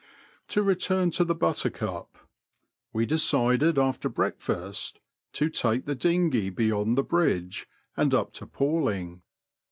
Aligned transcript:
To 0.47 0.63
return 0.63 1.11
to 1.11 1.23
the 1.23 1.35
Buttercup. 1.35 2.17
We 2.91 3.05
decided 3.05 3.77
after 3.77 4.09
breakfeist 4.09 4.97
to 5.33 5.47
take 5.47 5.85
the 5.85 5.93
dinghey 5.95 6.49
beyond 6.49 6.97
the 6.97 7.03
bridge 7.03 7.67
and 7.95 8.11
up 8.11 8.33
to 8.33 8.47
Palling. 8.47 9.21